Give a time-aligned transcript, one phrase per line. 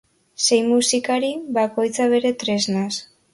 [0.45, 1.29] Sei musikari,
[1.59, 2.91] bakoitza bere tresnaz.